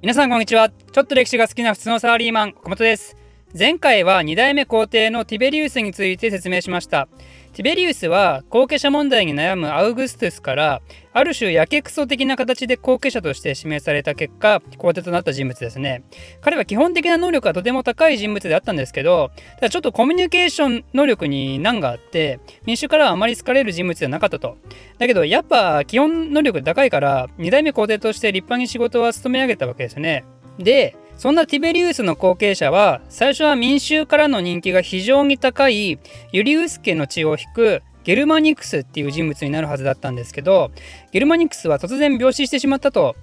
[0.00, 0.70] 皆さんこんにちは。
[0.70, 3.16] ちょっと歴史が好きな普通のサラリーマン小本です。
[3.56, 7.08] 前回は2代目皇帝のティベリウスについて説明しました。
[7.54, 10.82] ティベリウスは後継者問題に悩むアウグストゥスから
[11.14, 16.02] ある種やけくそ的な形で後継者として指名された結果皇帝となった人物ですね。
[16.42, 24.58] 彼は基本的な能力がとても高い人物であったんですけどただちょっとコミュニケーション能力に難があって民主からはあまり好かれる人物ではなかったと。
[24.98, 30.26] だけどやっぱ基本能力高いから2代目皇帝として立派に仕事は務め上げたわけですね。
[30.58, 35.98] でそんなティベリウスの後継者は最初は民衆からの人気が非常に高い
[36.32, 40.70] ユリウス家の血を引くゲルマニクスっていう人物になるはずだったんですけど
[41.10, 43.16] ゲルマニクスは突然病死してしまったと。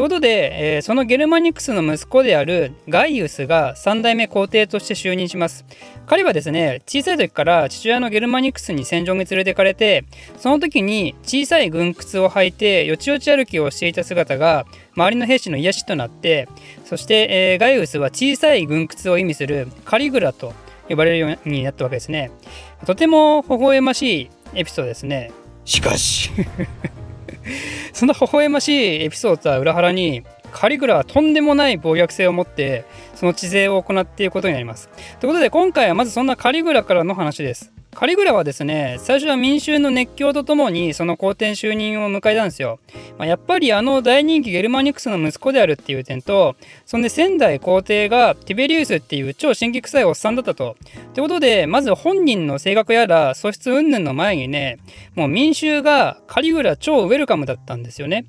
[0.00, 5.66] ってことで、えー、そのゲルマニクスの息子であるガイウスが3代目皇帝として就任します。
[6.06, 10.06] 彼はですね、小さい時から父親のゲルマニクスに戦場に連れてかれて、
[10.38, 14.64] その時に小さい軍靴を履いてよちよち歩きをしていた姿が
[14.96, 16.48] 周りの兵士の癒しとなって、
[16.86, 20.54] そして、えー、ガイウスは小さい軍靴を意味するカリグラと
[20.88, 22.30] 呼ばれるようになったわけですね。
[22.86, 25.30] とても微笑ましいエピソードですね。
[25.66, 26.30] しかし
[27.92, 34.88] その微笑ましいエピソードは裏腹にカリグラはとんでもない暴虐性を持ってその治税を行っていることになります。
[35.20, 37.72] ということで今回はまずそんなカリグラからの話です。
[37.92, 42.78] カリグラはですね最初は民衆の熱狂とともにその皇帝就任を迎えたんですよ、
[43.18, 46.54] まあ、やっぱりあの大人気ゲルマニクスの息子であるっていう点と
[46.86, 50.76] そんで仙台皇帝がティベリウスっていう超神経臭いおっさんだったと。
[51.10, 54.78] ってことでまず本人の性格やら素質云々の前にね
[55.14, 58.24] もう民衆がカリグラ超ウェルカムだったんですよね。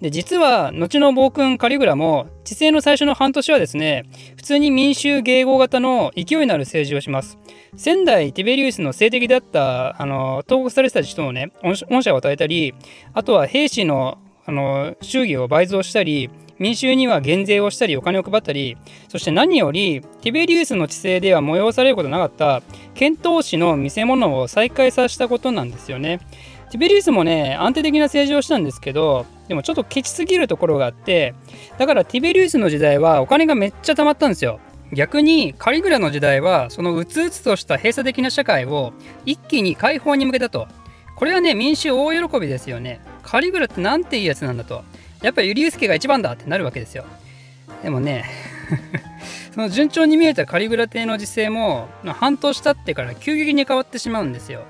[0.00, 4.04] で実は後の暴君カリグラも治政の最初の半年はですね
[4.36, 7.38] 普通に民衆迎合型の勢いのある政治をします
[7.76, 12.74] 仙台ティベリウスの性的であったあの投獄されてた人をね恩赦を与えたり
[13.12, 18.76] あとは兵士のあの祝儀を倍増したり民衆には減税をしたりお金を配ったり
[19.08, 22.62] そして何よりティベリウスの治世では催されることなかった
[22.94, 26.20] 遣唐使の見せ物を再開させたことなんですよね。
[26.70, 31.34] ティベリウスもね安定的な政治をしたんですけどでもちょっとケチすぎるところがあって
[31.78, 34.60] だからティベリウスの時代はお金がめっちゃ貯まったんですよ。
[34.92, 38.92] 逆にカリグラの時代はそのうつうつとした閉鎖的な社会を
[39.24, 40.68] 一気に解放に向けたと。
[41.16, 43.00] これはね民衆大喜びですよね。
[43.22, 44.84] カリグラってなんていいやつなんだと。
[45.22, 47.04] やっぱユリウス家が一番だってなるわけですよ。
[47.82, 48.24] でもね
[49.52, 54.62] その順調に見えたカリグラ帝の時勢も半年経ってから急激に変わってしまうんですよ。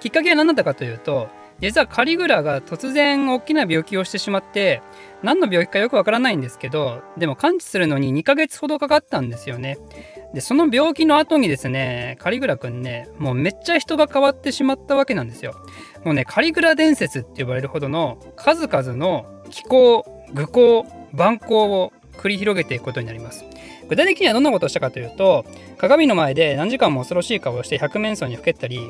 [0.00, 1.28] きっかけは何だったかというと
[1.60, 4.80] 実はカリグラが突然大きな病気をしてしまって
[5.22, 9.78] 何の病気かよくわからないんですけどでも完治するのに2ヶ月ほどかかったんですよね。
[10.34, 15.54] でその病気の後にですねカリグラくんねもうめっちゃ人が変わってしまったわけなんですよ。
[16.04, 20.04] もうねカリグラ伝説って呼ばれるほどの数々の気候
[20.34, 23.44] 愚行蛮行を繰り広げていくことになります。
[23.88, 25.44] 具体的にはどんなことをしたかというと
[25.78, 28.80] 鏡の前で何時間も恐ろしい顔をして百面相にふけったり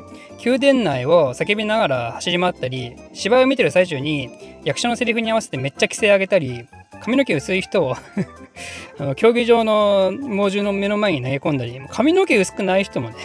[0.43, 4.29] 宮殿内を叫びながら走り回ったり芝居を見てる最中に
[4.63, 6.67] 役者のセリフに合わせてめっちゃ規制上げたり
[7.01, 7.95] 髪の毛薄い人を
[8.99, 13.15] あの競技場の猛獣の目の前に投げ込んだり髪の毛薄くない人もね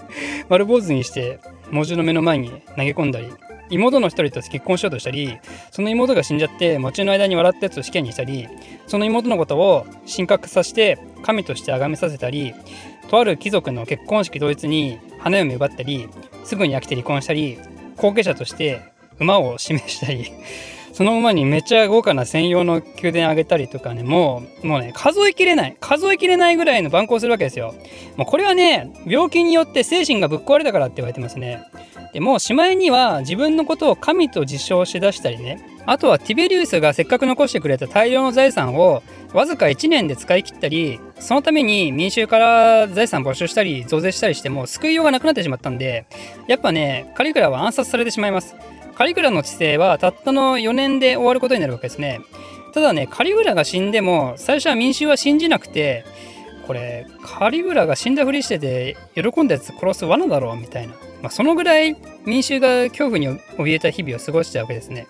[0.48, 1.38] 丸坊主にして
[1.70, 3.32] 猛獣の目の前に投げ込んだり
[3.70, 5.38] 妹の一人と結婚しようとしたり
[5.70, 8.48] その妹が死んじゃって餅の間に笑ったやつを試験にしたり
[8.86, 12.54] その妹のことを神格させて神として崇めさせたり
[13.08, 16.08] とある貴族の結婚式当日に花嫁奪ったり
[16.44, 17.58] すぐに飽きて離婚したり
[17.96, 18.82] 後継者として
[19.18, 20.32] 馬を指名したり
[20.94, 27.74] その馬にめっちゃ豪華な専用の宮殿あげたりとかねもうもうね数えきれない数えきれないぐらいの蛮行するわけですよ。
[28.16, 31.64] もうこれはね病気によって精神がぶっ壊れたからって言われてますね。
[32.14, 35.68] でもしまいには自分のことを神と自称しだしたりね。
[35.84, 39.02] あとはティベリウスがせっかく残してくれた大量の財産を
[39.32, 46.06] わずか1年で使い切ったりそのために民衆から財産没収したり増税したりしても救いようがなくなってしまったんで
[46.46, 48.54] やっぱねカリグラは暗殺されてしまいます。
[48.94, 52.20] カリグラの治世はたったの4年で終わることになるわけですね。
[52.72, 56.04] ただねカリグラが死んでも最初は民衆は信じなくて
[56.66, 60.94] これカリブラが死んだふりしてて喜んだやつ殺す罠だろうみたいな
[61.24, 61.96] まあ、そのぐらい
[62.26, 63.26] 民衆が恐怖に
[63.56, 65.06] 怯えた日々を過ごしたわけですね。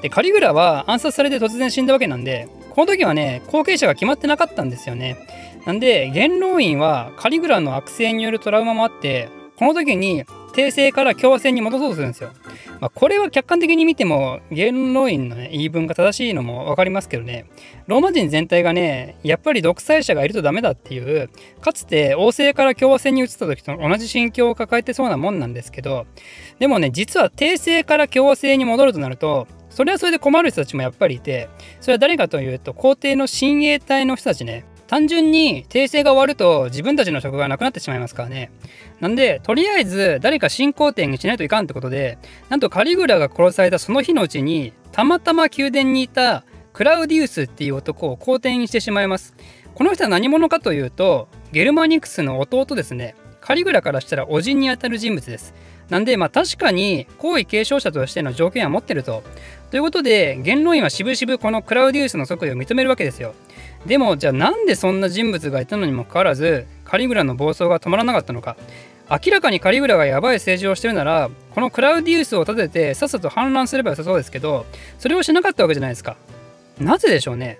[0.00, 5.18] でカリブラは暗殺されて突然死んだわけなんでこの時はね後継者が決まってなかったんですよね。
[5.66, 10.24] なんで元老院はカリグラの悪性によるトラウマもあってこの時に
[10.60, 12.32] 帝政から共和制に戻そうとするんですよ。
[12.80, 17.46] まあ、これは客観的に見ても元老院の、ね、言い分が正しいのも分かりますけどね
[17.86, 21.28] ローマ人全体がねやっぱり独裁者がいるとダメだっていう
[21.60, 26.06] かつて王政から共和制に移った時と同じ心境を抱えてそうなもんなんですけど
[26.58, 38.50] でもね実は帝政から共和制に戻るとなるとそれはそれで困る人たちもやっぱりいてそれは誰かというと皇帝の親衛隊の人たちね単純に訂正が終わると自分たちの職がなくなってしまいますからね。
[38.98, 49.36] なんで、とりあえず誰か進行点にしないといかんってことで、なんとカリグラが殺されたその日のうちに、たまたま宮殿にいたクラウディウスっていう男を皇帝にしてしまいます。
[49.76, 53.14] この人は何者かというと、ゲルマニクスの弟ですね。
[53.40, 55.54] カリグラからしたら叔父にあたる人物です。
[55.88, 59.22] なんで、まあ確かに皇位継承者としての条件は持ってると。
[59.70, 63.34] ということで、元老院はしぶしぶこのクラウディウスの即位を認めるわけですよ。
[63.86, 68.56] でもじゃあなんでそんな人物がいたのにもかかわらずカリグラの暴走が止まらなかったのか。
[69.10, 74.66] 明らかにカリグラがやばい政治をしてるならこのクラウディウスを立ててさっさと反乱すればよさそうですけど
[75.00, 76.16] それをしなかったわけじゃないですか。
[76.78, 77.58] なぜでしょうね。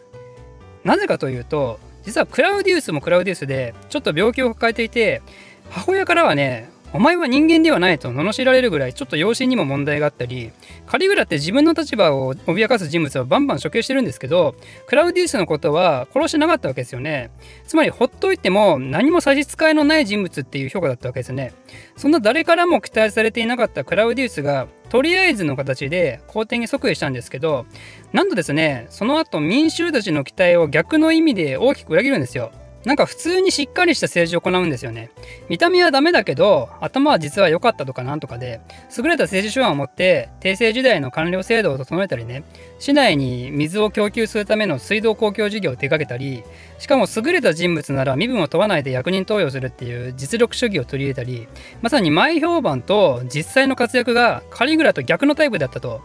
[0.84, 5.22] なぜかというと実はクラウディウスもクラウディウスでちょっと病気を抱えていて
[5.70, 10.50] 母親からはねお前は人間ではないと罵られるぐらいちょっと養子にも問題があったり
[10.86, 14.56] カリグラって自分の立場を脅かす人物はバンバン処刑してるんですけど
[14.86, 17.30] クラウディウスのことは殺してなかったわけですよね。
[17.64, 21.52] つまりほっといても何も差し支えのない人物っていう評価だったわけですね。
[21.96, 27.66] そんな誰からも期待されていなかったクラウディウスがとりあえずの形で皇帝に即位したんですけど
[28.12, 32.50] なんとですねその後民衆たちの期待を逆の意味で大きく裏切るんですよ。
[32.84, 35.10] なんか普通にしっかりした政治を行うんですよね。
[35.50, 38.60] 見た目はダメだけど、頭は実は良かったとかなんとかで、
[38.96, 42.42] 優れた政治手腕を持って、帝政時代の官僚制度を整えたりね、
[42.78, 46.42] 市内に水を供給するための水道公共事業を手掛けたり、
[46.78, 51.48] しかも優れた人物なら身分を問わないで役人登用するっていう実力主義を取り入れたり、
[51.82, 56.00] まさに前評判と実際の活躍がカリグラと逆のタイプだったと。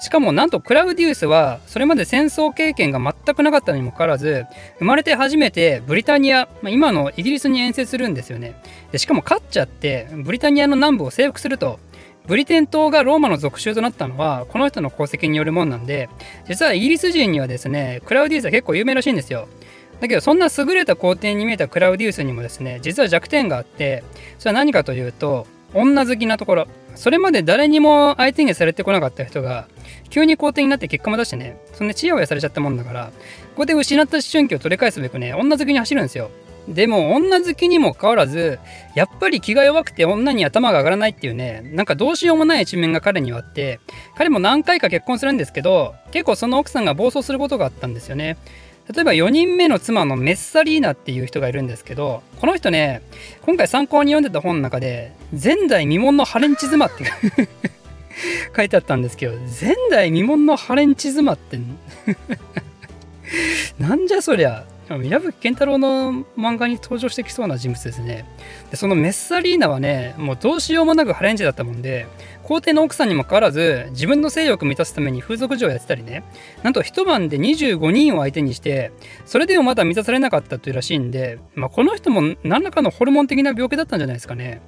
[0.00, 4.46] しかもなんとクラウディウスはそれまで戦争経験が全くなかったにもかかわらず
[4.78, 8.60] 生まれて初めてブリタニア、まあ、今のイギリスに遠征するんですよね。
[8.92, 11.80] でしかも勝っちゃってブリタニアの南部を征服すると
[12.26, 16.08] ブリテン島がローマの属州となったのはこの人の功績によるもんなんで
[16.46, 19.48] 実はイギリス人にはですねクラウディウスは結構有名らしいんですよ。
[20.00, 24.04] だけどそんな優れた皇帝に見えたクラウディウスにもですね実は弱点があって
[24.38, 26.68] それは何かというと女好きなところ。
[26.94, 29.68] それまで誰にも相手にされてこなかった人が
[30.10, 33.06] 急に皇帝になって結果も出してねそんなチヤホヤされちゃったもんだから
[33.54, 36.30] ここで失った思春期を取り返すべくね女好きに走るんですよ。
[36.68, 38.58] でも女好きにもかかわらず
[38.94, 43.80] やっぱり気が弱くて女に頭が上がらないっていうねなんかどうしようもない一面が彼にはあって
[44.16, 48.36] 彼も何回か結婚するんですけど結構その奥さんが暴走することがあったんですよね。
[48.94, 53.02] 例えば4人目の妻のメッサリーナっていう人がいるんですけどこの人ね
[53.42, 57.04] 今回参考に読んでた本の中で前代未聞のハレンチ妻って
[58.56, 61.58] 書いてあったんですけど前代未聞のハレンチ妻って
[63.78, 64.64] なんじゃそりゃ。
[64.88, 68.24] 矢吹健太郎の漫画に登場してきそうな人物ですね。
[68.70, 72.06] でそのメッサリーナはねもうどうしようもなくハレンチだったもんで
[72.42, 76.24] 皇帝の奥さんにもかかわらず自分の性欲満たすために風俗嬢をやってたりね。
[76.62, 78.92] なんと一晩で25人を相手にして
[79.26, 84.62] それでもまだ満たされなかったというらしいんで、まあ、この人も何らかのホルモン的な病気だったんじゃないですかね。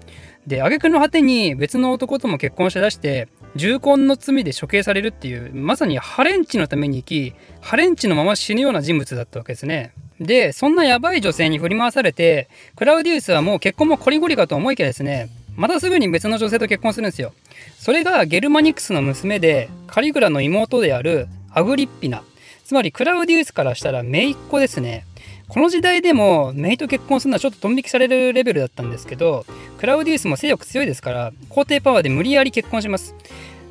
[0.46, 9.92] で挙句の果てに別の男とも結婚して出して重婚の罪で処刑されるっていうまさにハレンチのために生きハレンチのまま死ぬような人物だったわけですね。
[10.20, 17.34] でそんなやばい女性に振り回されてクラウディウスはもう結婚もこりごりかと思いきやですねまたすぐに別の女性と結婚するんですよ。
[17.78, 22.22] それがゲルマニクスの娘でカリグラの妹であるアグリッピナ。
[22.64, 25.04] つまりクラウディウスからしたら姪っ子ですね。
[25.48, 29.44] この時代でも姪と結婚するのはちょっとドン引きされるレベルだったんですけど
[29.78, 33.14] クラウディウスも性欲強いですから皇帝パワーで無理やり結婚します。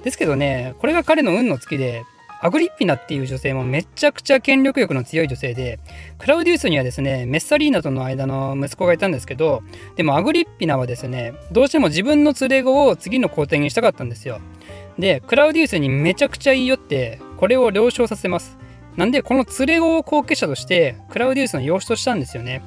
[0.03, 2.03] ですけどねこれが彼の運の月で
[2.41, 5.79] アグリッピナっていう女性もめちゃくちゃ権力欲の強い女性で、
[6.17, 9.62] クラウディウスにはですね、メッサリーナとの間の息子がいたんですけど、
[9.98, 14.39] でもアグリッピナはですね、どうしても自分の連れ子を次の皇帝にしたかったんですよ。
[14.98, 18.58] で、クラウディウスにめちゃくちゃ言い寄って、これを了承させます。
[18.96, 22.62] なんで、この連れ子を後継者として、クラウディウスの養子としたんですよね。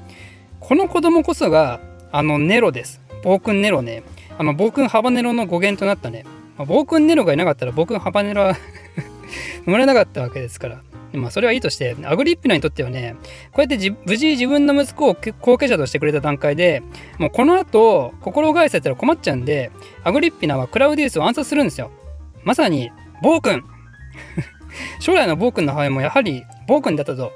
[0.60, 3.00] この子供こそが、あのネロです。
[3.22, 4.02] 暴君ネロね。
[4.36, 6.24] あの暴君ハバネロの語源となったね。
[6.58, 8.56] まあ、暴君ネロがいなかったら暴君ハバネロは
[9.64, 10.82] 生まれなかったわけですから。
[11.12, 13.16] まあそれはいいとして、アグリッピナにとってはね、
[13.52, 16.82] こうやって無事自分の息子を後継者としてくれた段階で、
[17.18, 19.70] もうこの後、心返されたら困っちゃうんで、
[20.04, 21.90] アグリッピナはクラウディウスを暗殺するんですよ。
[22.44, 22.90] まさに、
[23.22, 23.62] 暴君
[25.00, 27.32] 将来の暴君の母親もやはり暴君だったと。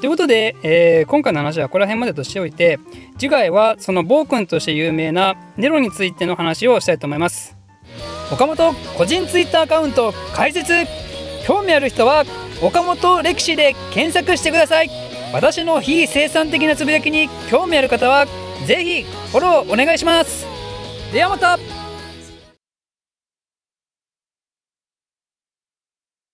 [0.00, 2.80] ということで、えー、今回の話はこの辺までとしておいて、
[3.18, 7.56] 次回はその暴君として有名なネロについての話をしたいと思います。
[8.32, 10.72] 岡本個人ツイッターアカウント開設
[11.44, 12.24] 興味ある人は
[12.62, 14.90] 岡本歴史で検索してください。
[15.32, 18.26] 私の非生産的なつぶやきに興味ある方は
[18.66, 20.46] ぜひフォローお願いします。
[21.12, 21.81] ではまた。